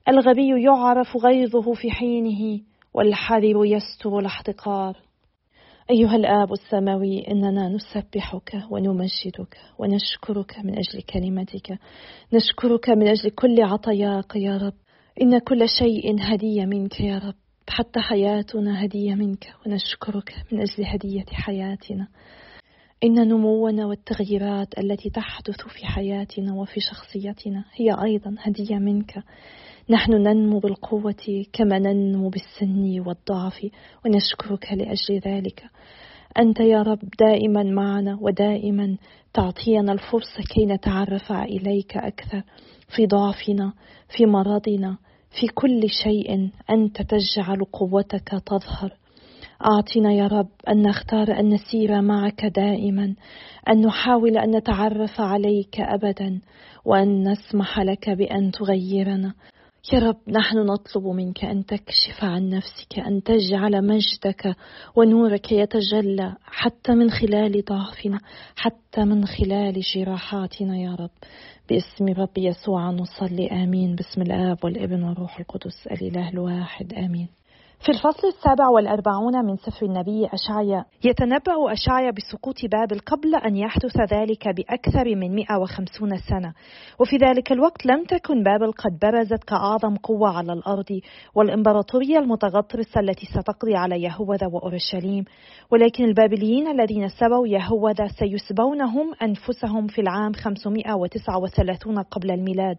الغبي 0.08 0.62
يعرف 0.62 1.16
غيظه 1.16 1.72
في 1.72 1.90
حينه 1.90 2.60
والحذر 2.94 3.64
يستر 3.64 4.18
الاحتقار. 4.18 4.96
أيها 5.90 6.16
الآب 6.16 6.52
السماوي 6.52 7.28
إننا 7.30 7.68
نسبحك 7.68 8.62
ونمجدك 8.70 9.56
ونشكرك 9.78 10.58
من 10.64 10.78
أجل 10.78 11.02
كلمتك. 11.02 11.78
نشكرك 12.32 12.90
من 12.90 13.08
أجل 13.08 13.30
كل 13.30 13.62
عطاياك 13.62 14.36
يا 14.36 14.56
رب. 14.56 14.72
إن 15.22 15.38
كل 15.38 15.68
شيء 15.68 16.16
هدية 16.20 16.64
منك 16.64 17.00
يا 17.00 17.18
رب. 17.18 17.34
حتى 17.68 18.00
حياتنا 18.00 18.84
هدية 18.84 19.14
منك 19.14 19.54
ونشكرك 19.66 20.34
من 20.52 20.60
أجل 20.60 20.84
هدية 20.84 21.24
حياتنا. 21.32 22.08
إن 23.04 23.28
نمونا 23.28 23.86
والتغييرات 23.86 24.78
التي 24.78 25.10
تحدث 25.10 25.60
في 25.68 25.86
حياتنا 25.86 26.54
وفي 26.54 26.80
شخصيتنا 26.80 27.64
هي 27.74 28.02
أيضا 28.04 28.34
هدية 28.38 28.76
منك. 28.76 29.24
نحن 29.90 30.12
ننمو 30.12 30.58
بالقوة 30.58 31.44
كما 31.52 31.78
ننمو 31.78 32.28
بالسن 32.28 33.00
والضعف 33.06 33.66
ونشكرك 34.04 34.72
لأجل 34.72 35.20
ذلك. 35.26 35.64
أنت 36.38 36.60
يا 36.60 36.82
رب 36.82 36.98
دائما 37.20 37.62
معنا 37.62 38.18
ودائما 38.20 38.96
تعطينا 39.34 39.92
الفرصة 39.92 40.42
كي 40.54 40.66
نتعرف 40.66 41.32
إليك 41.32 41.96
أكثر 41.96 42.42
في 42.96 43.06
ضعفنا 43.06 43.72
في 44.16 44.26
مرضنا 44.26 44.96
في 45.40 45.46
كل 45.46 45.88
شيء 46.04 46.50
أنت 46.70 47.02
تجعل 47.02 47.64
قوتك 47.64 48.28
تظهر. 48.46 48.92
أعطنا 49.64 50.12
يا 50.12 50.26
رب 50.26 50.48
أن 50.68 50.82
نختار 50.82 51.40
أن 51.40 51.48
نسير 51.48 52.00
معك 52.00 52.44
دائما 52.44 53.14
أن 53.68 53.86
نحاول 53.86 54.38
أن 54.38 54.56
نتعرف 54.56 55.20
عليك 55.20 55.80
أبدا 55.80 56.40
وأن 56.84 57.28
نسمح 57.28 57.80
لك 57.80 58.10
بأن 58.10 58.50
تغيرنا. 58.50 59.34
يا 59.92 59.98
رب 59.98 60.16
نحن 60.28 60.58
نطلب 60.58 61.06
منك 61.06 61.44
أن 61.44 61.66
تكشف 61.66 62.24
عن 62.24 62.48
نفسك 62.50 62.98
أن 62.98 63.22
تجعل 63.22 63.86
مجدك 63.86 64.56
ونورك 64.96 65.52
يتجلى 65.52 66.36
حتى 66.44 66.92
من 66.92 67.10
خلال 67.10 67.64
ضعفنا 67.64 68.20
حتى 68.56 69.04
من 69.04 69.26
خلال 69.26 69.80
جراحاتنا 69.94 70.78
يا 70.78 70.94
رب. 70.94 71.10
باسم 71.68 72.22
رب 72.22 72.38
يسوع 72.38 72.90
نصلي 72.90 73.50
آمين. 73.50 73.94
باسم 73.94 74.22
الآب 74.22 74.64
والابن 74.64 75.02
والروح 75.02 75.38
القدس 75.38 75.86
الإله 75.86 76.28
الواحد 76.28 76.92
آمين. 76.92 77.37
في 77.80 77.92
الفصل 77.92 78.28
السابع 78.28 78.68
والأربعون 78.68 79.44
من 79.44 79.56
سفر 79.56 79.86
النبي 79.86 80.26
أشعيا. 80.26 80.84
يتنبأ 81.04 81.72
أشعيا 81.72 82.10
بسقوط 82.10 82.56
بابل 82.72 82.98
قبل 82.98 83.34
أن 83.34 83.56
يحدث 83.56 83.96
ذلك 84.12 84.48
بأكثر 84.48 85.16
من 85.16 85.34
150 85.34 86.16
سنة. 86.16 86.52
وفي 87.00 87.16
ذلك 87.16 87.52
الوقت 87.52 87.86
لم 87.86 88.04
تكن 88.04 88.42
بابل 88.42 88.72
قد 88.72 88.98
برزت 89.02 89.44
كأعظم 89.44 89.96
قوة 89.96 90.36
على 90.36 90.52
الأرض 90.52 91.00
والإمبراطورية 91.34 92.18
المتغطرسة 92.18 93.00
التي 93.00 93.26
ستقضي 93.26 93.76
على 93.76 94.02
يهوذا 94.02 94.46
وأورشليم. 94.46 95.24
ولكن 95.70 96.04
البابليين 96.04 96.68
الذين 96.68 97.08
سبوا 97.08 97.46
يهوذا 97.46 98.08
سيسبون 98.18 98.80
هم 98.80 99.14
أنفسهم 99.22 99.86
في 99.86 100.00
العام 100.00 100.32
539 100.32 102.02
قبل 102.02 102.30
الميلاد. 102.30 102.76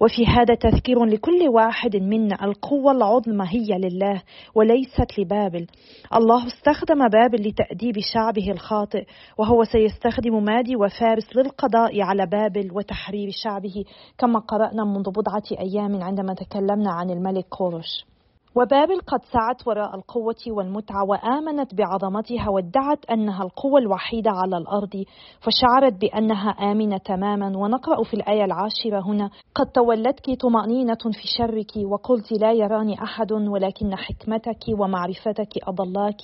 وفي 0.00 0.26
هذا 0.26 0.54
تذكير 0.54 1.04
لكل 1.04 1.48
واحد 1.48 1.96
منا 1.96 2.44
القوة 2.44 2.92
العظمى 2.92 3.46
هي 3.48 3.78
لله 3.78 4.22
وليست 4.54 5.18
لبابل. 5.18 5.66
الله 6.14 6.46
استخدم 6.46 7.08
بابل 7.08 7.48
لتأديب 7.48 7.94
شعبه 8.14 8.50
الخاطئ 8.50 9.04
وهو 9.38 9.64
سيستخدم 9.64 10.44
مادي 10.44 10.76
وفارس 10.76 11.36
للقضاء 11.36 12.02
على 12.02 12.26
بابل 12.26 12.70
وتحرير 12.72 13.30
شعبه 13.44 13.84
كما 14.18 14.38
قرأنا 14.38 14.84
منذ 14.84 15.10
بضعة 15.10 15.58
أيام 15.60 16.02
عندما 16.02 16.34
تكلمنا 16.34 16.92
عن 16.92 17.10
الملك 17.10 17.44
كورش 17.48 18.04
وبابل 18.58 19.00
قد 19.00 19.20
سعت 19.32 19.68
وراء 19.68 19.94
القوة 19.94 20.34
والمتعة 20.48 21.04
وآمنت 21.04 21.74
بعظمتها 21.74 22.48
وادعت 22.48 23.10
أنها 23.10 23.42
القوة 23.42 23.80
الوحيدة 23.80 24.30
على 24.30 24.56
الأرض 24.56 25.04
فشعرت 25.40 25.92
بأنها 26.00 26.50
آمنة 26.50 26.98
تماما. 26.98 27.58
ونقرأ 27.58 28.02
في 28.02 28.14
الآية 28.14 28.44
العاشرة 28.44 29.00
هنا 29.06 29.30
قد 29.54 29.66
تولتك 29.66 30.40
طمأنينة 30.40 30.94
في 30.94 31.28
شرك 31.38 31.72
وقلت 31.92 32.32
لا 32.32 32.52
يراني 32.52 33.02
أحد 33.02 33.32
ولكن 33.32 33.96
حكمتك 33.96 34.64
ومعرفتك 34.80 35.48
أضلاك. 35.62 36.22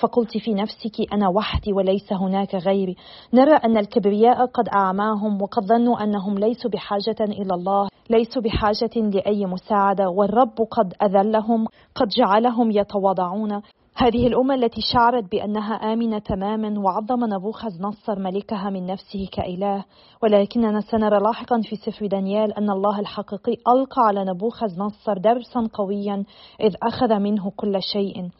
فقلت 0.00 0.38
في 0.38 0.54
نفسك 0.54 1.12
أنا 1.12 1.28
وحدي 1.28 1.72
وليس 1.72 2.12
هناك 2.12 2.54
غيري. 2.54 2.96
نرى 3.34 3.56
أن 3.56 3.76
الكبرياء 3.76 4.46
قد 4.46 4.68
أعماهم 4.68 5.42
وقد 5.42 5.62
ظنوا 5.62 6.04
أنهم 6.04 6.38
ليسوا 6.38 6.70
بحاجة 6.70 7.20
إلى 7.20 7.54
الله. 7.54 7.88
ليسوا 8.10 8.42
بحاجة 8.42 8.96
لأي 8.96 9.46
مساعدة 9.46 10.08
والرب 10.08 10.54
قد 10.70 10.94
أذلهم 11.02 11.66
قد 11.94 12.08
جعلهم 12.08 12.70
يتواضعون. 12.70 13.62
هذه 13.96 14.26
الأمة 14.26 14.54
التي 14.54 14.80
شعرت 14.92 15.30
بأنها 15.30 15.74
آمنة 15.74 16.18
تماما 16.18 16.80
وعظم 16.80 17.24
نبوخذ 17.24 17.82
نصر 17.82 18.18
ملكها 18.18 18.70
من 18.70 18.86
نفسه 18.86 19.28
كإله. 19.32 19.84
ولكننا 20.22 20.80
سنرى 20.80 21.18
لاحقا 21.18 21.60
في 21.60 21.76
سفر 21.76 22.06
دانيال 22.06 22.52
أن 22.52 22.70
الله 22.70 23.00
الحقيقي 23.00 23.52
ألقى 23.52 24.02
على 24.06 24.24
نبوخذ 24.24 24.78
نصر 24.78 25.18
درسا 25.18 25.68
قويا 25.72 26.24
إذ 26.60 26.74
أخذ 26.82 27.18
منه 27.18 27.52
كل 27.56 27.82
شيء. 27.92 28.30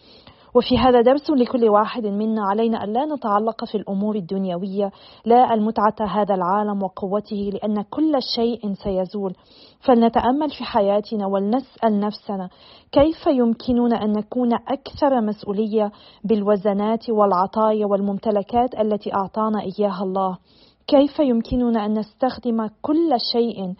وفي 0.56 0.78
هذا 0.78 1.00
درس 1.00 1.30
لكل 1.30 1.68
واحد 1.68 2.06
منا 2.06 2.42
علينا 2.44 2.84
أن 2.84 2.92
لا 2.92 3.04
نتعلق 3.04 3.64
في 3.64 3.74
الأمور 3.74 4.16
الدنيوية 4.16 4.90
لا 5.24 5.54
المتعة 5.54 6.06
هذا 6.08 6.34
العالم 6.34 6.82
وقوته 6.82 7.50
لأن 7.52 7.82
كل 7.82 8.12
شيء 8.36 8.74
سيزول. 8.74 9.34
فلنتأمل 9.80 10.50
في 10.50 10.64
حياتنا 10.64 11.26
ولنسأل 11.26 12.00
نفسنا 12.00 12.48
كيف 12.92 13.26
يمكننا 13.26 14.04
أن 14.04 14.12
نكون 14.12 14.54
أكثر 14.54 15.20
مسؤولية 15.20 15.92
بالوزنات 16.24 17.10
والعطايا 17.10 17.86
والممتلكات 17.86 18.74
التي 18.80 19.14
أعطانا 19.14 19.60
إياها 19.60 20.02
الله؟ 20.02 20.38
كيف 20.86 21.18
يمكننا 21.18 21.86
أن 21.86 21.98
نستخدم 21.98 22.68
كل 22.82 23.16
شيء 23.32 23.74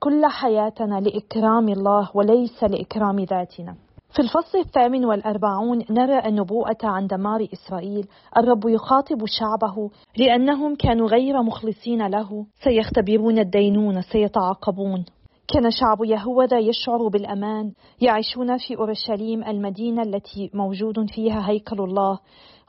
كل 0.00 0.26
حياتنا 0.26 1.00
لإكرام 1.00 1.68
الله 1.68 2.10
وليس 2.14 2.64
لإكرام 2.64 3.20
ذاتنا؟ 3.20 3.85
في 4.10 4.22
الفصل 4.22 4.58
الثامن 4.58 5.04
والأربعون 5.04 5.84
نرى 5.90 6.18
النبوءة 6.28 6.76
عن 6.84 7.06
دمار 7.06 7.46
إسرائيل 7.52 8.06
الرب 8.36 8.68
يخاطب 8.68 9.24
شعبه 9.26 9.90
لأنهم 10.16 10.74
كانوا 10.74 11.08
غير 11.08 11.42
مخلصين 11.42 12.06
له. 12.06 12.46
سيختبرون 12.64 13.38
الدينون 13.38 14.02
سيتعاقبون. 14.02 15.04
كان 15.48 15.70
شعب 15.70 16.04
يهوذا 16.04 16.58
يشعر 16.58 17.08
بالأمان 17.08 17.72
يعيشون 18.00 18.56
في 18.56 18.76
أورشليم 18.78 19.44
المدينة 19.44 20.02
التي 20.02 20.50
موجود 20.54 21.10
فيها 21.10 21.50
هيكل 21.50 21.80
الله. 21.80 22.18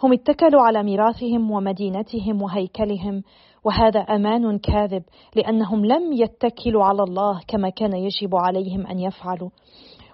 هم 0.03 0.13
اتكلوا 0.13 0.61
على 0.61 0.83
ميراثهم 0.83 1.51
ومدينتهم 1.51 2.41
وهيكلهم 2.41 3.23
وهذا 3.63 3.99
أمان 3.99 4.59
كاذب 4.59 5.03
لأنهم 5.35 5.85
لم 5.85 6.13
يتكلوا 6.13 6.83
على 6.85 7.03
الله 7.03 7.41
كما 7.47 7.69
كان 7.69 7.93
يجب 7.93 8.35
عليهم 8.35 8.87
أن 8.87 8.99
يفعلوا. 8.99 9.49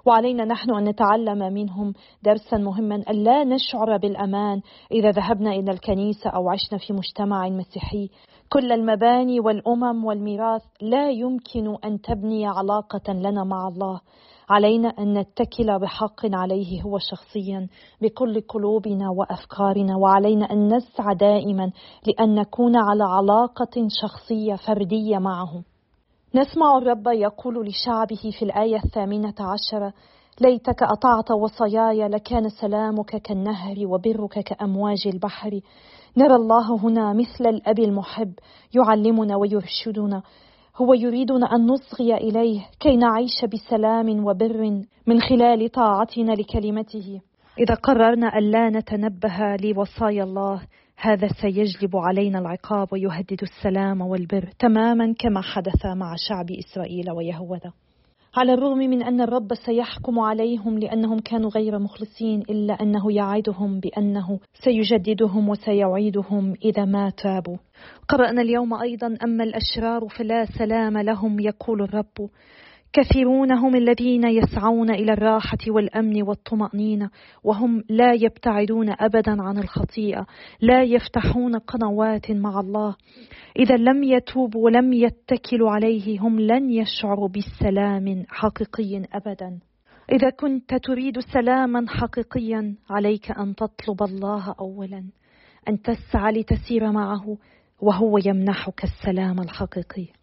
وعلينا 0.05 0.45
نحن 0.45 0.75
أن 0.75 0.83
نتعلم 0.83 1.53
منهم 1.53 1.93
درسا 2.23 2.57
مهما 2.57 2.95
ألا 2.95 3.43
نشعر 3.43 3.97
بالأمان. 3.97 4.61
إذا 4.91 5.11
ذهبنا 5.11 5.51
إلى 5.51 5.71
الكنيسة 5.71 6.29
أو 6.29 6.49
عشنا 6.49 6.77
في 6.77 6.93
مجتمع 6.93 7.49
مسيحي 7.49 8.09
كل 8.49 8.71
المباني 8.71 9.39
والأمم 9.39 10.05
والميراث 10.05 10.61
لا 10.81 11.09
يمكن 11.09 11.75
أن 11.85 12.01
تبني 12.01 12.47
علاقة 12.47 13.13
لنا 13.13 13.43
مع 13.43 13.67
الله. 13.67 14.01
علينا 14.49 14.89
أن 14.99 15.17
نتكل 15.17 15.79
بحق 15.79 16.25
عليه 16.33 16.81
هو 16.81 16.97
شخصيا 16.97 17.67
بكل 18.01 18.41
قلوبنا 18.41 19.09
وأفكارنا. 19.17 19.97
وعلينا 19.97 20.45
أن 20.51 20.75
نسعى 20.75 21.15
دائما 21.15 21.71
لأن 22.07 22.35
نكون 22.35 22.75
على 22.75 23.03
علاقة 23.03 23.87
شخصية 24.01 24.55
فردية 24.55 25.17
معه 25.17 25.72
نسمع 26.35 26.77
الرب 26.77 27.07
يقول 27.07 27.67
لشعبه 27.67 28.31
في 28.39 28.45
الآية 28.45 28.75
الثامنة 28.85 29.33
عشرة 29.39 29.93
ليتك 30.41 30.83
أطعت 30.83 31.31
وصاياي 31.31 32.07
لكان 32.07 32.49
سلامك 32.49 33.15
كالنهر 33.15 33.75
وبرك 33.85 34.39
كأمواج 34.39 35.07
البحر. 35.13 35.59
نرى 36.17 36.35
الله 36.35 36.75
هنا 36.75 37.13
مثل 37.13 37.45
الأب 37.49 37.79
المحب 37.79 38.33
يعلمنا 38.75 39.35
ويرشدنا. 39.35 40.23
هو 40.77 40.93
يريدنا 40.93 41.55
أن 41.55 41.67
نصغي 41.67 42.13
إليه 42.13 42.61
كي 42.79 42.95
نعيش 42.95 43.45
بسلام 43.53 44.25
وبر 44.25 44.81
من 45.07 45.21
خلال 45.21 45.71
طاعتنا 45.71 46.31
لكلمته. 46.31 47.21
إذا 47.59 47.75
قررنا 47.75 48.37
ألا 48.37 48.69
نتنبه 48.69 49.55
لوصايا 49.55 50.23
الله 50.23 50.61
هذا 50.97 51.27
سيجلب 51.41 51.95
علينا 51.95 52.39
العقاب 52.39 52.87
ويهدد 52.93 53.41
السلام 53.41 54.01
والبر 54.01 54.49
تماما 54.59 55.13
كما 55.19 55.41
حدث 55.41 55.85
مع 55.85 56.15
شعب 56.29 56.51
إسرائيل 56.51 57.11
ويهوذا. 57.11 57.71
على 58.35 58.53
الرغم 58.53 58.77
من 58.77 59.03
أن 59.03 59.21
الرب 59.21 59.53
سيحكم 59.65 60.19
عليهم 60.19 60.79
لأنهم 60.79 61.19
كانوا 61.19 61.49
غير 61.49 61.79
مخلصين 61.79 62.41
إلا 62.41 62.73
أنه 62.73 63.11
يعدهم 63.11 63.79
بأنه 63.79 64.39
سيجددهم 64.53 65.49
وسيعيدهم 65.49 66.53
إذا 66.65 66.85
ما 66.85 67.09
تابوا. 67.09 67.57
قرأنا 68.09 68.41
اليوم 68.41 68.73
أيضا 68.73 69.17
أما 69.23 69.43
الأشرار 69.43 70.07
فلا 70.07 70.45
سلام 70.45 70.97
لهم 70.97 71.39
يقول 71.39 71.81
الرب. 71.81 72.29
كثيرون 72.93 73.51
هم 73.51 73.75
الذين 73.75 74.23
يسعون 74.23 74.89
إلى 74.89 75.13
الراحة 75.13 75.57
والأمن 75.67 76.23
والطمأنينة 76.23 77.09
وهم 77.43 77.83
لا 77.89 78.13
يبتعدون 78.13 78.89
ابدا 78.89 79.41
عن 79.41 79.57
الخطيئة 79.57 80.25
لا 80.61 80.83
يفتحون 80.83 81.55
قنوات 81.55 82.31
مع 82.31 82.59
الله. 82.59 82.95
إذا 83.59 83.75
لم 83.75 84.03
يتوبوا 84.03 84.65
ولم 84.65 84.93
يتكلوا 84.93 85.71
عليه 85.71 86.19
هم 86.19 86.39
لن 86.39 86.69
يشعروا 86.69 87.29
بسلام 87.29 88.25
حقيقي 88.29 89.05
ابدا. 89.13 89.59
إذا 90.11 90.29
كنت 90.29 90.73
تريد 90.73 91.19
سلاما 91.19 91.85
حقيقيا 91.87 92.75
عليك 92.89 93.31
أن 93.31 93.55
تطلب 93.55 94.03
الله 94.03 94.55
اولا 94.59 95.03
أن 95.69 95.81
تسعى 95.81 96.31
لتسير 96.31 96.91
معه 96.91 97.37
وهو 97.81 98.17
يمنحك 98.25 98.83
السلام 98.83 99.39
الحقيقي. 99.39 100.22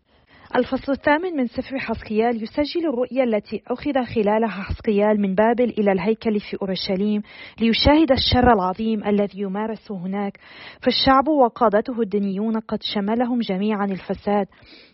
الفصل 0.56 0.92
الثامن 0.92 1.36
من 1.36 1.46
سفر 1.46 1.78
حسقيال 1.78 2.42
يسجل 2.42 2.88
الرؤيا 2.88 3.24
التي 3.24 3.62
أخذ 3.66 4.04
خلالها 4.14 4.48
حسقيال 4.48 5.20
من 5.20 5.34
بابل 5.34 5.74
إلى 5.78 5.92
الهيكل 5.92 6.40
في 6.40 6.56
أورشليم 6.62 7.22
ليشاهد 7.60 8.12
الشر 8.12 8.52
العظيم 8.52 9.04
الذي 9.04 9.40
يمارس 9.40 9.92
هناك. 9.92 10.38
فالشعب 10.82 11.28
وقادته 11.28 12.00
الدنيون 12.00 12.58
قد 12.58 12.78
شملهم 12.82 13.38
جميعا 13.38 13.84
الفساد. 13.84 14.46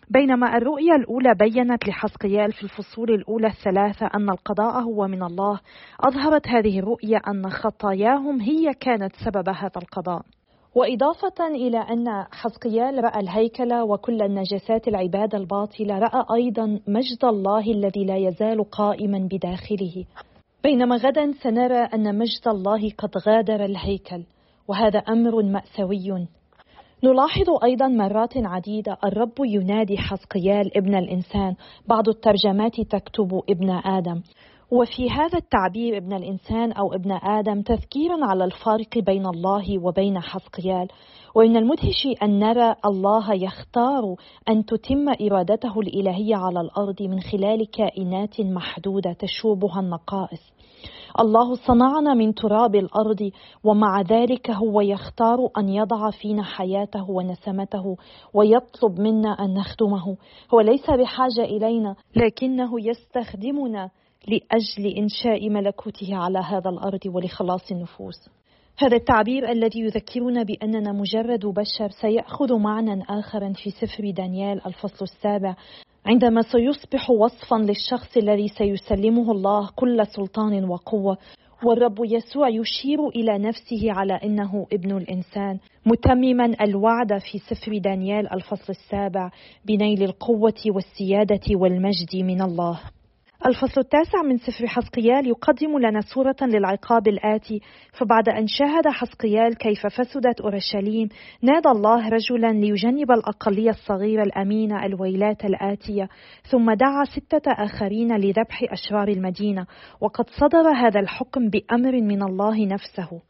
بينما 0.09 0.57
الرؤيا 0.57 0.95
الأولى 0.95 1.33
بينت 1.39 1.87
لحسقيال 1.87 2.51
في 2.51 2.63
الفصول 2.63 3.11
الأولى 3.11 3.47
الثلاثة 3.47 4.05
أن 4.15 4.29
القضاء 4.29 4.81
هو 4.81 5.07
من 5.07 5.23
الله. 5.23 5.59
أظهرت 5.99 6.47
هذه 6.47 6.79
الرؤيا 6.79 7.17
أن 7.17 7.49
خطاياهم 7.49 8.41
هي 8.41 8.73
كانت 8.73 9.11
سبب 9.25 9.49
هذا 9.49 9.77
القضاء. 9.77 10.21
وإضافة 10.77 11.47
إلى 11.47 11.77
أن 11.77 12.25
حزقيال 12.31 13.03
رأى 13.03 13.19
الهيكل 13.19 13.73
وكل 13.73 14.21
النجاسات 14.21 14.87
العبادة 14.87 15.37
الباطلة 15.37 15.99
رأى 15.99 16.25
أيضا 16.35 16.79
مجد 16.87 17.25
الله 17.25 17.71
الذي 17.71 18.05
لا 18.05 18.17
يزال 18.17 18.69
قائما 18.69 19.27
بداخله. 19.31 20.05
بينما 20.63 20.95
غدا 20.95 21.31
سنرى 21.43 21.77
أن 21.77 22.17
مجد 22.17 22.47
الله 22.47 22.89
قد 22.97 23.09
غادر 23.27 23.65
الهيكل 23.65 24.23
وهذا 24.67 24.99
أمر 24.99 25.43
مأساوي. 25.43 26.27
نلاحظ 27.03 27.49
أيضا 27.63 27.87
مرات 27.87 28.37
عديدة 28.37 28.97
الرب 29.05 29.35
ينادي 29.39 29.97
حزقيال 29.97 30.77
ابن 30.77 30.95
الإنسان 30.95 31.55
بعض 31.87 32.09
الترجمات 32.09 32.81
تكتب 32.81 33.41
ابن 33.49 33.69
آدم. 33.69 34.21
وفي 34.71 35.09
هذا 35.09 35.37
التعبير 35.37 35.97
ابن 35.97 36.13
الإنسان 36.13 36.71
أو 36.71 36.93
ابن 36.93 37.11
آدم 37.11 37.61
تذكير 37.61 38.09
على 38.21 38.45
الفارق 38.45 38.97
بين 38.97 39.25
الله 39.25 39.83
وبين 39.83 40.19
حزقيال. 40.19 40.87
ومن 41.35 41.57
المدهش 41.57 42.07
أن 42.23 42.39
نرى 42.39 42.75
الله 42.85 43.33
يختار 43.33 44.15
أن 44.49 44.65
تتم 44.65 45.09
إرادته 45.21 45.79
الإلهية 45.79 46.35
على 46.35 46.61
الأرض 46.61 47.01
من 47.01 47.19
خلال 47.19 47.71
كائنات 47.71 48.41
محدودة 48.41 49.13
تشوبها 49.13 49.79
النقائص. 49.79 50.51
الله 51.19 51.55
صنعنا 51.55 52.13
من 52.13 52.33
تراب 52.33 52.75
الأرض 52.75 53.31
ومع 53.63 54.01
ذلك 54.01 54.51
هو 54.51 54.81
يختار 54.81 55.37
أن 55.57 55.69
يضع 55.69 56.11
فينا 56.11 56.43
حياته 56.43 57.11
ونسمته 57.11 57.97
ويطلب 58.33 58.99
منا 58.99 59.29
أن 59.29 59.53
نخدمه. 59.53 60.17
هو 60.53 60.59
ليس 60.59 60.89
بحاجة 60.89 61.43
إلينا 61.43 61.95
لكنه 62.15 62.71
يستخدمنا. 62.81 63.89
لأجل 64.27 64.97
إنشاء 64.97 65.49
ملكوته 65.49 66.15
على 66.15 66.39
هذا 66.39 66.69
الأرض 66.69 67.05
ولخلاص 67.05 67.71
النفوس. 67.71 68.29
هذا 68.79 68.95
التعبير 68.95 69.51
الذي 69.51 69.79
يذكرنا 69.79 70.43
بأننا 70.43 70.91
مجرد 70.91 71.45
بشر 71.45 71.89
سيأخذ 72.01 72.57
معنى 72.57 73.03
آخر 73.09 73.53
في 73.53 73.69
سفر 73.69 74.09
دانيال 74.09 74.65
الفصل 74.65 75.05
السابع. 75.05 75.55
عندما 76.05 76.41
سيصبح 76.41 77.09
وصفا 77.09 77.55
للشخص 77.55 78.17
الذي 78.17 78.47
سيسلمه 78.47 79.31
الله 79.31 79.69
كل 79.75 80.07
سلطان 80.07 80.65
وقوة 80.65 81.17
والرب 81.63 81.97
يسوع 82.05 82.49
يشير 82.49 83.07
إلى 83.07 83.37
نفسه 83.37 83.91
على 83.91 84.13
إنه 84.13 84.67
ابن 84.73 84.97
الإنسان. 84.97 85.59
متمما 85.85 86.55
الوعد 86.61 87.17
في 87.17 87.37
سفر 87.37 87.77
دانيال 87.77 88.33
الفصل 88.33 88.73
السابع 88.73 89.31
بنيل 89.65 90.03
القوة 90.03 90.61
والسيادة 90.67 91.55
والمجد 91.55 92.15
من 92.15 92.41
الله. 92.41 92.79
الفصل 93.47 93.81
التاسع 93.81 94.21
من 94.21 94.37
سفر 94.37 94.67
حسقيال 94.67 95.27
يقدم 95.27 95.79
لنا 95.79 96.01
صورة 96.01 96.35
للعقاب 96.41 97.07
الآتي. 97.07 97.61
فبعد 97.93 98.29
أن 98.29 98.47
شاهد 98.47 98.87
حسقيال 98.87 99.57
كيف 99.57 99.87
فسدت 99.87 100.41
أورشليم 100.41 101.09
نادى 101.41 101.69
الله 101.69 102.09
رجلا 102.09 102.51
ليجنب 102.51 103.11
الأقلية 103.11 103.69
الصغيرة 103.69 104.23
الأمينة 104.23 104.85
الويلات 104.85 105.45
الآتية 105.45 106.09
ثم 106.51 106.73
دعا 106.73 107.03
ستة 107.03 107.51
آخرين 107.51 108.17
لذبح 108.17 108.63
أشرار 108.71 109.07
المدينة. 109.07 109.65
وقد 110.01 110.29
صدر 110.29 110.69
هذا 110.69 110.99
الحكم 110.99 111.49
بأمر 111.49 112.01
من 112.01 112.23
الله 112.23 112.65
نفسه. 112.65 113.21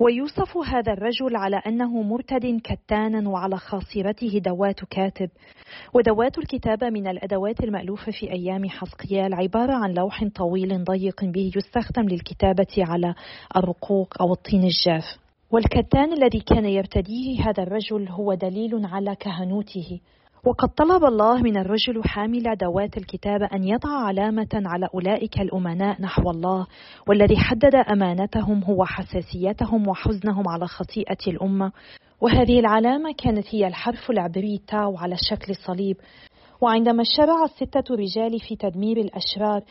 ويوصف 0.00 0.56
هذا 0.56 0.92
الرجل 0.92 1.36
على 1.36 1.56
أنه 1.56 2.02
مرتد 2.02 2.60
كتانا 2.64 3.28
وعلى 3.28 3.56
خاصرته 3.56 4.38
دوات 4.38 4.84
كاتب. 4.84 5.30
ودوات 5.94 6.38
الكتابة 6.38 6.90
من 6.90 7.06
الأدوات 7.06 7.60
المألوفة 7.60 8.12
في 8.12 8.32
أيام 8.32 8.68
حسقيال 8.68 9.34
عبارة 9.34 9.74
عن 9.74 9.94
لوح 9.94 10.24
طويل 10.34 10.84
ضيق 10.84 11.24
به 11.24 11.50
يستخدم 11.56 12.02
للكتابة 12.02 12.74
على 12.78 13.14
الرقوق 13.56 14.22
أو 14.22 14.32
الطين 14.32 14.64
الجاف. 14.64 15.04
والكتان 15.50 16.12
الذي 16.12 16.40
كان 16.40 16.64
يرتديه 16.64 17.40
هذا 17.42 17.62
الرجل 17.62 18.08
هو 18.08 18.34
دليل 18.34 18.86
على 18.86 19.16
كهنوته. 19.16 20.00
وقد 20.44 20.68
طلب 20.68 21.04
الله 21.04 21.42
من 21.42 21.56
الرجل 21.56 22.04
حامل 22.04 22.48
ادوات 22.48 22.96
الكتابه 22.96 23.46
أن 23.54 23.64
يضع 23.64 23.90
علامة 23.90 24.48
على 24.54 24.88
أولئك 24.94 25.40
الأمناء 25.40 26.02
نحو 26.02 26.30
الله 26.30 26.66
والذي 27.08 27.36
حدد 27.36 27.74
أمانتهم 27.74 28.64
هو 28.64 28.84
حساسيتهم 28.84 29.88
وحزنهم 29.88 30.48
على 30.48 30.66
خطيئة 30.66 31.18
الأمة. 31.26 31.72
وهذه 32.20 32.60
العلامة 32.60 33.12
كانت 33.18 33.54
هي 33.54 33.66
الحرف 33.66 34.10
العبري 34.10 34.60
تاو 34.68 34.96
على 34.96 35.16
شكل 35.30 35.54
صليب 35.66 35.96
وعندما 36.60 37.02
شرع 37.16 37.44
السته 37.44 37.94
رجال 37.94 38.40
في 38.40 38.56
تدمير 38.56 38.96
الأشرار 38.96 39.62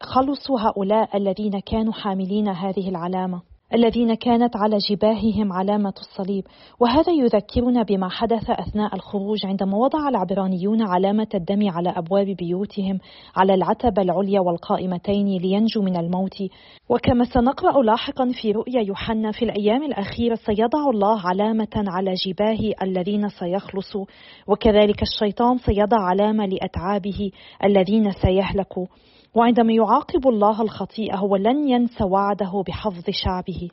خلصوا 0.00 0.60
هؤلاء 0.60 1.16
الذين 1.16 1.60
كانوا 1.60 1.92
حاملين 1.92 2.48
هذه 2.48 2.88
العلامة. 2.88 3.47
الذين 3.74 4.14
كانت 4.14 4.56
على 4.56 4.78
جباههم 4.90 5.52
علامة 5.52 5.94
الصليب. 6.00 6.44
وهذا 6.80 7.12
يذكرنا 7.12 7.82
بما 7.82 8.08
حدث 8.08 8.50
أثناء 8.50 8.94
الخروج 8.94 9.46
عندما 9.46 9.76
وضع 9.76 10.08
العبرانيون 10.08 10.82
علامة 10.82 11.28
الدم 11.34 11.70
على 11.70 11.90
أبواب 11.96 12.26
بيوتهم 12.26 12.98
على 13.36 13.54
العتبة 13.54 14.02
العليا 14.02 14.40
والقائمتين 14.40 15.26
لينجوا 15.26 15.82
من 15.82 15.96
الموت. 15.96 16.42
وكما 16.88 17.24
سنقرأ 17.24 17.82
لاحقا 17.82 18.30
في 18.42 18.52
رؤيا 18.52 18.80
يوحنا 18.80 19.32
في 19.32 19.44
الأيام 19.44 19.82
الأخيرة 19.82 20.34
سيضع 20.34 20.90
الله 20.94 21.20
علامة 21.20 21.68
على 21.76 22.14
جباه 22.26 22.72
الذين 22.82 23.28
سيخلصوا 23.28 24.04
وكذلك 24.46 25.02
الشيطان 25.02 25.58
سيضع 25.58 26.00
علامة 26.00 26.46
لأتعابه 26.46 27.30
الذين 27.64 28.12
سيهلكوا. 28.12 28.86
وعندما 29.34 29.72
يعاقب 29.72 30.28
الله 30.28 30.62
الخطيئة 30.62 31.16
هو 31.16 31.36
لن 31.36 31.68
ينسى 31.68 32.04
وعده 32.04 32.62
بحفظ 32.66 33.04
شعبه. 33.10 33.68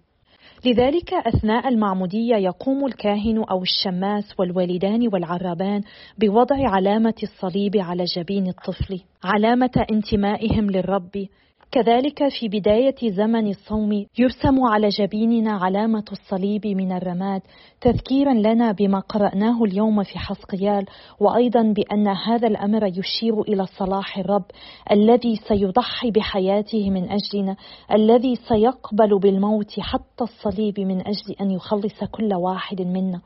لذلك 0.65 1.13
أثناء 1.13 1.67
المعمودية 1.67 2.35
يقوم 2.35 2.85
الكاهن 2.85 3.43
أو 3.51 3.61
الشماس 3.61 4.39
والوالدان 4.39 5.07
والعرابان 5.13 5.81
بوضع 6.17 6.69
علامة 6.69 7.13
الصليب 7.23 7.77
على 7.77 8.03
جبين 8.03 8.47
الطفل 8.47 9.01
علامة 9.23 9.85
انتمائهم 9.91 10.71
للرب 10.71 11.27
كذلك 11.71 12.27
في 12.39 12.47
بداية 12.47 12.95
زمن 13.11 13.49
الصوم 13.49 14.05
يرسم 14.17 14.63
على 14.63 14.89
جبيننا 14.89 15.51
علامة 15.51 16.03
الصليب 16.11 16.67
من 16.67 16.91
الرماد 16.91 17.41
تذكيرا 17.81 18.33
لنا 18.33 18.71
بما 18.71 18.99
قرأناه 18.99 19.63
اليوم 19.63 20.03
في 20.03 20.19
حسقيال 20.19 20.85
وأيضا 21.19 21.61
بأن 21.61 22.07
هذا 22.07 22.47
الأمر 22.47 22.83
يشير 22.87 23.41
إلى 23.41 23.65
صلاح 23.65 24.17
الرب 24.17 24.45
الذي 24.91 25.35
سيضحي 25.35 26.11
بحياته 26.11 26.89
من 26.89 27.09
أجلنا 27.09 27.55
الذي 27.93 28.35
سيقبل 28.35 29.19
بالموت 29.19 29.79
حتى 29.79 30.23
الصليب 30.23 30.79
من 30.79 31.01
أجل 31.01 31.35
أن 31.41 31.51
يخلص 31.51 32.03
كل 32.11 32.33
واحد 32.33 32.81
منا. 32.81 33.21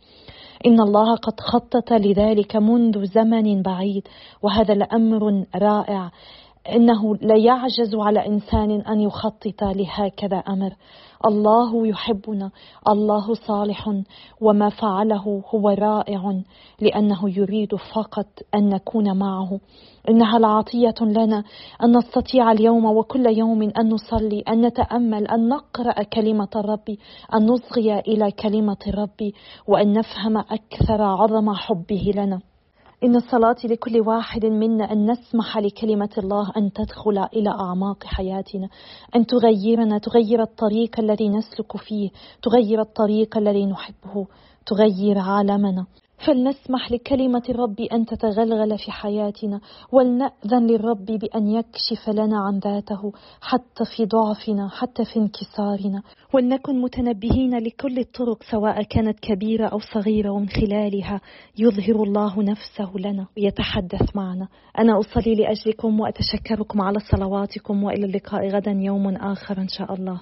إن 0.66 0.82
الله 0.82 1.16
قد 1.16 1.40
خطط 1.40 1.94
لذلك 1.94 2.56
منذ 2.56 3.06
زمن 3.06 3.62
بعيد 3.62 4.08
وهذا 4.44 4.74
الأمر 4.74 5.46
رائع. 5.56 6.12
إنه 6.76 7.16
لا 7.16 7.36
يعجز 7.38 7.96
على 7.96 8.28
إنسان 8.28 8.72
أن 8.82 9.02
يخطط 9.02 9.64
لهكذا 9.64 10.38
أمر. 10.38 10.76
الله 11.26 11.88
يحبنا 11.88 12.52
الله 12.90 13.34
صالح 13.34 13.90
وما 14.42 14.70
فعله 14.70 15.44
هو 15.56 15.70
رائع 15.70 16.42
لأنه 16.82 17.38
يريد 17.38 17.76
فقط 17.76 18.28
أن 18.56 18.70
نكون 18.70 19.18
معه. 19.18 19.60
إنها 20.10 20.40
لعطيه 20.40 20.96
لنا 21.02 21.44
أن 21.84 21.98
نستطيع 21.98 22.52
اليوم 22.52 22.86
وكل 22.86 23.38
يوم 23.38 23.62
أن 23.62 23.90
نصلي 23.90 24.44
أن 24.50 24.66
نتأمل 24.66 25.28
أن 25.28 25.50
نقرأ 25.50 26.04
كلمة 26.04 26.50
الرب 26.56 26.98
أن 27.36 27.46
نصغي 27.46 28.00
إلى 28.00 28.32
كلمة 28.32 28.78
الرب 28.88 29.32
وأن 29.68 29.94
نفهم 29.94 30.38
أكثر 30.38 31.02
عظم 31.02 31.54
حبه 31.54 32.12
لنا. 32.16 32.49
إن 33.04 33.20
صلاتي 33.20 33.68
لكل 33.68 34.02
واحد 34.02 34.46
منا 34.46 34.92
أن 34.92 35.12
نسمح 35.12 35.58
لكلمة 35.58 36.10
الله 36.18 36.52
أن 36.58 36.74
تدخل 36.74 37.18
إلى 37.34 37.50
أعماق 37.50 38.04
حياتنا 38.04 38.70
أن 39.16 39.26
تغيرنا 39.26 39.98
تغير 39.98 40.42
الطريق 40.42 41.00
الذي 41.00 41.30
نسلك 41.30 41.78
فيه 41.78 42.10
تغير 42.42 42.82
الطريق 42.82 43.38
الذي 43.38 43.66
نحبه 43.66 44.28
تغير 44.66 45.18
عالمنا. 45.18 45.86
فلنسمح 46.26 46.92
لكلمة 46.92 47.44
الرب 47.50 47.80
أن 47.80 48.06
تتغلغل 48.06 48.78
في 48.78 48.92
حياتنا 48.92 49.62
ولنأذن 49.92 50.68
للرب 50.68 51.06
بأن 51.06 51.48
يكشف 51.48 52.10
لنا 52.10 52.40
عن 52.40 52.60
ذاته 52.60 53.12
حتى 53.42 53.84
في 53.96 54.06
ضعفنا 54.06 54.70
حتى 54.70 55.06
في 55.06 55.20
انكسارنا. 55.20 56.02
ولنكن 56.34 56.82
متنبهين 56.82 57.58
لكل 57.58 58.00
الطرق 58.00 58.44
سواء 58.52 58.84
كانت 58.84 59.20
كبيرة 59.20 59.68
أو 59.68 59.80
صغيرة 59.80 60.30
ومن 60.30 60.50
خلالها 60.50 61.22
يظهر 61.58 62.04
الله 62.04 62.44
نفسه 62.44 62.92
لنا 62.96 63.28
ويتحدث 63.38 64.16
معنا. 64.16 64.48
أنا 64.80 65.00
أصلي 65.00 65.36
لأجلكم 65.36 66.00
وأتشكركم 66.00 66.82
على 66.82 67.00
صلواتكم 67.12 67.84
وإلى 67.84 68.06
اللقاء 68.06 68.48
غدا 68.48 68.72
يوم 68.72 69.16
آخر 69.16 69.58
إن 69.58 69.68
شاء 69.68 69.94
الله. 69.94 70.22